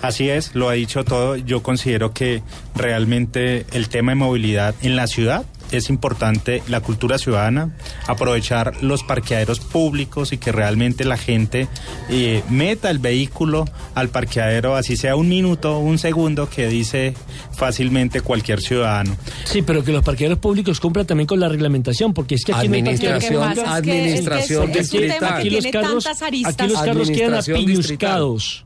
Así 0.00 0.28
es, 0.28 0.54
lo 0.54 0.68
ha 0.68 0.74
dicho 0.74 1.04
todo. 1.04 1.34
Yo 1.34 1.60
considero 1.60 2.12
que 2.12 2.44
realmente 2.76 3.66
el 3.72 3.88
tema 3.88 4.12
de 4.12 4.16
movilidad 4.16 4.76
en 4.82 4.94
la 4.94 5.08
ciudad 5.08 5.44
es 5.72 5.88
importante 5.90 6.62
la 6.68 6.80
cultura 6.80 7.18
ciudadana, 7.18 7.70
aprovechar 8.06 8.82
los 8.82 9.02
parqueaderos 9.02 9.60
públicos 9.60 10.32
y 10.32 10.38
que 10.38 10.52
realmente 10.52 11.04
la 11.04 11.16
gente 11.16 11.68
eh, 12.08 12.42
meta 12.48 12.90
el 12.90 12.98
vehículo 12.98 13.64
al 13.94 14.08
parqueadero, 14.08 14.76
así 14.76 14.96
sea 14.96 15.16
un 15.16 15.28
minuto, 15.28 15.78
un 15.78 15.98
segundo, 15.98 16.48
que 16.48 16.68
dice 16.68 17.14
fácilmente 17.56 18.20
cualquier 18.20 18.60
ciudadano. 18.60 19.16
Sí, 19.44 19.62
pero 19.62 19.82
que 19.84 19.92
los 19.92 20.04
parqueaderos 20.04 20.38
públicos 20.38 20.80
cumplan 20.80 21.06
también 21.06 21.26
con 21.26 21.40
la 21.40 21.48
reglamentación, 21.48 22.12
porque 22.14 22.34
es 22.36 22.44
que 22.44 22.52
aquí 22.52 22.68
no 22.68 22.74
hay 22.74 22.80
Administración, 22.80 23.52
es 23.52 23.58
que- 23.58 23.64
administración 23.66 24.70
es 24.70 24.72
que 24.72 24.80
es 24.80 24.92
un 24.92 25.00
tema 25.00 25.38
distrital. 25.38 25.42
que 25.42 25.48
aquí 25.48 25.50
los 25.50 25.72
carros, 25.72 26.06
aquí 26.06 26.42
los 26.68 26.82
carros 26.82 27.10
quedan 27.10 27.34
Administración 27.34 27.56
apiñuscados. 27.56 28.64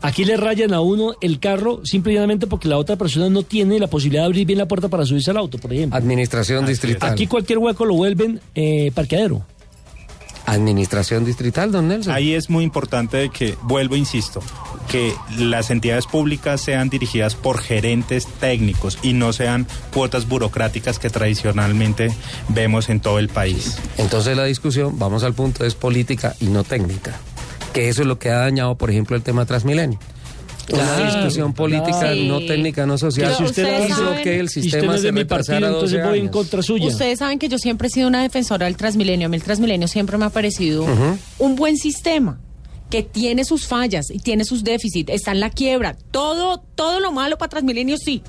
Aquí 0.00 0.24
le 0.24 0.36
rayan 0.36 0.72
a 0.72 0.80
uno 0.80 1.14
el 1.20 1.40
carro 1.40 1.80
simple 1.84 2.12
y 2.12 2.14
llanamente 2.16 2.46
porque 2.46 2.68
la 2.68 2.78
otra 2.78 2.96
persona 2.96 3.28
no 3.28 3.42
tiene 3.42 3.78
la 3.78 3.86
posibilidad 3.86 4.22
de 4.22 4.26
abrir 4.26 4.46
bien 4.46 4.58
la 4.58 4.68
puerta 4.68 4.88
para 4.88 5.04
subirse 5.04 5.30
al 5.30 5.36
auto, 5.36 5.58
por 5.58 5.72
ejemplo. 5.72 5.98
Administración 5.98 6.66
distrital. 6.66 7.12
Aquí 7.12 7.26
cualquier 7.26 7.58
hueco 7.58 7.84
lo 7.84 7.94
vuelven 7.94 8.40
eh, 8.54 8.92
parqueadero. 8.94 9.44
Administración 10.48 11.26
distrital, 11.26 11.72
don 11.72 11.88
Nelson. 11.88 12.14
Ahí 12.14 12.32
es 12.32 12.48
muy 12.48 12.64
importante 12.64 13.28
que, 13.28 13.54
vuelvo, 13.64 13.96
insisto, 13.96 14.40
que 14.90 15.12
las 15.36 15.70
entidades 15.70 16.06
públicas 16.06 16.62
sean 16.62 16.88
dirigidas 16.88 17.34
por 17.34 17.58
gerentes 17.58 18.26
técnicos 18.40 18.98
y 19.02 19.12
no 19.12 19.34
sean 19.34 19.66
cuotas 19.92 20.26
burocráticas 20.26 20.98
que 20.98 21.10
tradicionalmente 21.10 22.10
vemos 22.48 22.88
en 22.88 23.00
todo 23.00 23.18
el 23.18 23.28
país. 23.28 23.76
Entonces 23.98 24.38
la 24.38 24.44
discusión, 24.44 24.98
vamos 24.98 25.22
al 25.22 25.34
punto, 25.34 25.66
es 25.66 25.74
política 25.74 26.34
y 26.40 26.46
no 26.46 26.64
técnica. 26.64 27.20
Que 27.72 27.88
eso 27.88 28.02
es 28.02 28.08
lo 28.08 28.18
que 28.18 28.30
ha 28.30 28.38
dañado, 28.38 28.76
por 28.76 28.90
ejemplo, 28.90 29.16
el 29.16 29.22
tema 29.22 29.44
Transmilenio. 29.46 29.98
Una 30.70 30.82
Claro, 30.84 31.04
discusión 31.14 31.54
política, 31.54 31.98
claro. 31.98 32.16
no 32.24 32.40
técnica, 32.40 32.84
no 32.86 32.98
social. 32.98 33.32
Pero 33.36 33.48
ustedes 33.48 33.88
hizo 33.88 33.96
saben- 34.04 34.22
que 34.22 34.38
el 34.40 34.48
Si 34.50 34.60
usted 34.60 34.70
sistema 34.70 34.86
no 34.92 34.94
es 34.96 35.00
se 35.00 35.06
de 35.06 35.12
mi 35.12 35.20
retrasara 35.20 35.60
partido, 35.60 35.80
12 35.80 35.94
entonces 35.96 36.10
voy 36.10 36.18
en 36.26 36.28
contra 36.28 36.62
suya. 36.62 36.86
Ustedes 36.88 37.18
saben 37.20 37.38
que 37.38 37.48
yo 37.48 37.58
siempre 37.58 37.88
he 37.88 37.90
sido 37.90 38.06
una 38.08 38.20
defensora 38.22 38.66
del 38.66 38.76
Transmilenio. 38.76 39.26
A 39.26 39.28
mí 39.30 39.36
el 39.36 39.42
Transmilenio 39.42 39.88
siempre 39.88 40.18
me 40.18 40.26
ha 40.26 40.30
parecido 40.30 40.84
un 41.38 41.56
buen 41.56 41.78
sistema 41.78 42.38
que 42.90 43.02
tiene 43.02 43.44
sus 43.44 43.66
fallas 43.66 44.10
y 44.10 44.18
tiene 44.18 44.44
sus 44.44 44.62
déficits, 44.64 45.10
está 45.10 45.30
en 45.32 45.40
la 45.40 45.48
quiebra. 45.50 45.96
Todo, 46.10 46.62
todo 46.74 47.00
lo 47.00 47.12
malo 47.12 47.38
para 47.38 47.48
Transmilenio 47.50 47.96
sí, 47.96 48.22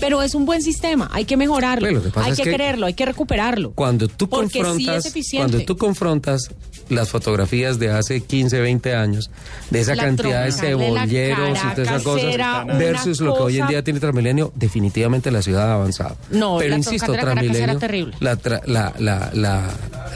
pero 0.00 0.22
es 0.22 0.34
un 0.34 0.44
buen 0.46 0.62
sistema. 0.62 1.08
Hay 1.12 1.24
que 1.24 1.36
mejorarlo, 1.36 1.86
Bueno, 1.86 1.98
lo 1.98 2.04
que 2.04 2.10
pasa 2.10 2.26
hay 2.26 2.32
es 2.32 2.38
que, 2.38 2.44
que 2.44 2.50
quererlo, 2.50 2.86
hay 2.86 2.94
que 2.94 3.04
recuperarlo. 3.06 3.72
Cuando 3.72 4.08
tú 4.08 4.28
Porque 4.28 4.52
sí 4.54 4.58
confrontas, 4.60 5.06
es 5.16 5.30
cuando 5.34 5.60
tú 5.64 5.76
confrontas 5.76 6.50
las 6.88 7.08
fotografías 7.08 7.78
de 7.80 7.90
hace 7.90 8.20
15, 8.20 8.60
20 8.60 8.94
años, 8.94 9.30
de 9.70 9.80
esa 9.80 9.96
La 9.96 10.04
cantidad 10.04 10.44
de 10.44 10.52
cebolleros 10.52 11.58
y 11.58 11.74
todas 11.74 11.78
esas 11.78 12.02
cosas, 12.02 12.66
versus 12.78 13.20
lo 13.20 13.34
que 13.34 13.42
hoy 13.42 13.58
en 13.58 13.66
día 13.66 13.82
tiene 13.82 13.98
Transmilenio, 13.98 14.52
definitivamente 14.54 15.30
la 15.32 15.42
ciudad 15.42 15.70
ha 15.70 15.74
avanzado. 15.74 16.16
No, 16.30 16.58
Pero 16.58 16.70
la 16.70 16.76
insisto, 16.76 17.12
Transmilenio, 17.12 17.62
era 17.64 17.78
terrible. 17.78 18.14
la, 18.20 18.38
tra- 18.38 18.62
la, 18.66 18.92
la, 18.98 19.30
la, 19.34 19.64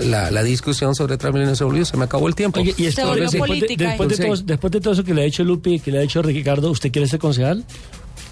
la, 0.00 0.30
la 0.30 0.42
discusión 0.44 0.94
sobre 0.94 1.16
Transmilenio 1.18 1.56
se 1.56 1.64
volvió, 1.64 1.84
se 1.84 1.96
me 1.96 2.04
acabó 2.04 2.28
el 2.28 2.34
tiempo. 2.36 2.60
Oye, 2.60 2.70
y 2.76 2.82
Se 2.82 3.02
después, 3.02 3.06
volvió 3.06 3.30
después 3.30 3.60
de, 3.60 3.76
después 3.76 4.08
de 4.08 4.16
todo, 4.26 4.36
después 4.44 4.70
de 4.72 4.80
todo 4.80 4.92
eso 4.94 5.04
que 5.04 5.14
le 5.14 5.22
ha 5.22 5.24
hecho 5.24 5.42
Lupi 5.42 5.74
y 5.74 5.80
que 5.80 5.90
le 5.90 5.98
ha 5.98 6.02
hecho 6.02 6.22
Ricardo, 6.22 6.70
¿usted 6.70 6.92
quiere 6.92 7.08
ser 7.08 7.18
concejal? 7.18 7.64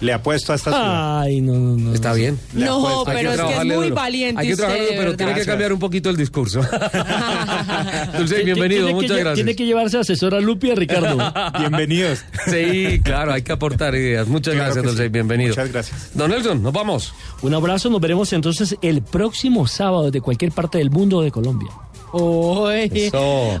Le 0.01 0.13
apuesto 0.13 0.53
a 0.53 0.55
esta 0.55 0.71
ciudad. 0.71 1.21
Ay, 1.21 1.41
no, 1.41 1.53
no, 1.53 1.75
no. 1.75 1.93
Está 1.93 2.13
bien. 2.13 2.39
Le 2.53 2.65
No, 2.65 3.03
pero 3.05 3.31
es 3.33 3.41
que 3.41 3.53
es 3.57 3.65
muy 3.65 3.75
duro. 3.75 3.95
valiente 3.95 4.41
Hay 4.41 4.47
que 4.47 4.53
usted, 4.53 4.89
de 4.91 4.97
pero 4.97 5.17
tiene 5.17 5.33
que 5.33 5.45
cambiar 5.45 5.73
un 5.73 5.79
poquito 5.79 6.09
el 6.09 6.15
discurso. 6.15 6.61
Dulce, 8.17 8.43
bienvenido, 8.43 8.85
tiene 8.85 8.93
muchas 8.93 9.17
gracias. 9.17 9.35
Tiene 9.35 9.55
que 9.55 9.65
llevarse 9.65 9.97
asesor 9.97 10.35
a 10.35 10.39
Lupi 10.39 10.67
y 10.67 10.71
a 10.71 10.75
Ricardo. 10.75 11.17
Bienvenidos. 11.59 12.23
Sí, 12.47 13.01
claro, 13.03 13.33
hay 13.33 13.41
que 13.41 13.51
aportar 13.51 13.93
ideas. 13.95 14.27
Muchas 14.27 14.53
Claro 14.53 14.67
gracias, 14.73 14.85
Dulce, 14.85 15.03
sí. 15.03 15.09
bienvenido. 15.09 15.49
Muchas 15.49 15.71
gracias. 15.71 16.11
Don 16.13 16.31
Nelson, 16.31 16.63
nos 16.63 16.71
vamos. 16.73 17.13
Un 17.41 17.53
abrazo, 17.53 17.89
nos 17.89 17.99
veremos 17.99 18.31
entonces 18.33 18.77
el 18.81 19.01
próximo 19.01 19.67
sábado 19.67 20.11
de 20.11 20.21
cualquier 20.21 20.51
parte 20.51 20.77
del 20.77 20.91
mundo 20.91 21.17
o 21.17 21.21
de 21.23 21.31
Colombia. 21.31 21.69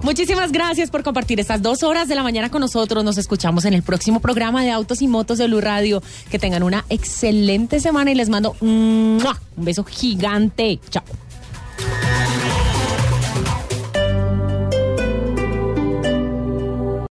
Muchísimas 0.03 0.51
gracias 0.51 0.89
por 0.89 1.03
compartir 1.03 1.39
estas 1.39 1.61
dos 1.61 1.83
horas 1.83 2.07
de 2.07 2.15
la 2.15 2.23
mañana 2.23 2.49
con 2.49 2.61
nosotros. 2.61 3.03
Nos 3.03 3.17
escuchamos 3.17 3.65
en 3.65 3.73
el 3.73 3.83
próximo 3.83 4.19
programa 4.19 4.63
de 4.63 4.71
Autos 4.71 5.01
y 5.01 5.07
Motos 5.07 5.37
de 5.37 5.47
Blue 5.47 5.61
Radio. 5.61 6.01
Que 6.29 6.39
tengan 6.39 6.63
una 6.63 6.85
excelente 6.89 7.79
semana 7.79 8.11
y 8.11 8.15
les 8.15 8.29
mando 8.29 8.55
un 8.61 9.21
beso 9.55 9.83
gigante. 9.83 10.79
Chao. 10.89 11.03